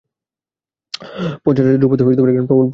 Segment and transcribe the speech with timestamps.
[1.43, 2.69] পাঞ্চালরাজ দ্রুপদ একজন প্রবল-পরাক্রান্ত নরপতি ছিলেন।